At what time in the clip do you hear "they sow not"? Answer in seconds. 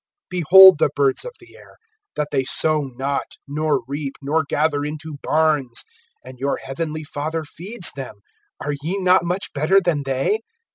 2.31-3.35